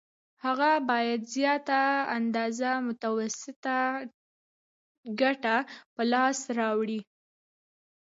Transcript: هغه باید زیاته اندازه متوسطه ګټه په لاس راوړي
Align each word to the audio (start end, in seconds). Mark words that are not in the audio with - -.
هغه 0.45 0.71
باید 0.89 1.21
زیاته 1.35 1.81
اندازه 2.17 2.71
متوسطه 2.87 3.77
ګټه 5.21 5.55
په 5.93 6.01
لاس 6.11 6.39
راوړي 6.59 7.01